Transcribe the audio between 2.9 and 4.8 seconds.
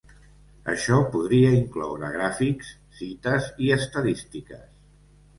cites i estadístiques.